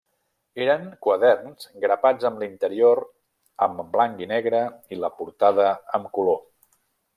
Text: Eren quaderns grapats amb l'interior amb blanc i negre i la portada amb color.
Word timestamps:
Eren 0.63 0.85
quaderns 1.07 1.67
grapats 1.83 2.29
amb 2.29 2.41
l'interior 2.45 3.03
amb 3.67 3.85
blanc 3.93 4.25
i 4.27 4.31
negre 4.33 4.65
i 4.97 5.01
la 5.05 5.15
portada 5.21 5.71
amb 6.01 6.13
color. 6.19 6.45